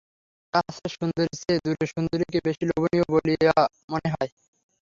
কাছের 0.53 0.91
সুন্দরীর 0.95 1.35
চেয়ে 1.41 1.61
দূরের 1.63 1.89
সুন্দরীকে 1.93 2.39
বেশি 2.47 2.63
লোভনীয় 2.69 3.05
বলিয়া 3.13 3.55
মনে 3.91 4.09
হয়। 4.13 4.31